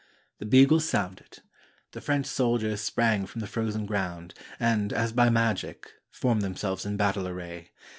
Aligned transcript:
The 0.39 0.47
bugles 0.47 0.89
sounded. 0.89 1.41
The 1.91 2.01
French 2.01 2.25
soldiers 2.25 2.81
sprang 2.81 3.27
from 3.27 3.39
the 3.39 3.45
frozen 3.45 3.85
ground, 3.85 4.33
and, 4.59 4.91
as 4.91 5.13
by 5.13 5.29
magic, 5.29 5.91
formed 6.09 6.41
themselves 6.41 6.87
in 6.87 6.97
battle 6.97 7.27
array. 7.27 7.69